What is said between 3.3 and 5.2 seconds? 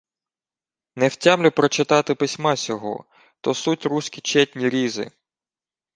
То суть руські четні різи.